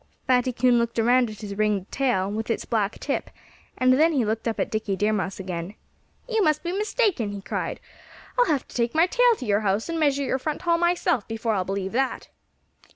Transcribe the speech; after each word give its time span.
Fatty 0.25 0.51
Coon 0.51 0.79
looked 0.79 0.97
around 0.97 1.29
at 1.29 1.41
his 1.41 1.53
ringed 1.55 1.91
tail, 1.91 2.27
with 2.31 2.49
its 2.49 2.65
black 2.65 2.97
tip; 2.99 3.29
and 3.77 3.93
then 3.93 4.13
he 4.13 4.25
looked 4.25 4.47
up 4.47 4.59
at 4.59 4.71
Dickie 4.71 4.95
Deer 4.95 5.13
Mouse 5.13 5.39
again. 5.39 5.75
"You 6.27 6.43
must 6.43 6.63
be 6.63 6.71
mistaken!" 6.71 7.29
he 7.31 7.39
cried. 7.43 7.79
"I'll 8.35 8.45
have 8.45 8.67
to 8.69 8.75
take 8.75 8.95
my 8.95 9.05
tail 9.05 9.35
to 9.37 9.45
your 9.45 9.59
house 9.59 9.89
and 9.89 9.99
measure 9.99 10.23
your 10.23 10.39
front 10.39 10.63
hall 10.63 10.79
myself 10.79 11.27
before 11.27 11.53
I'll 11.53 11.65
believe 11.65 11.91
that." 11.91 12.29